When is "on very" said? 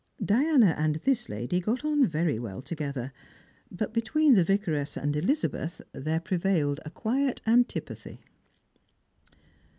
1.85-2.39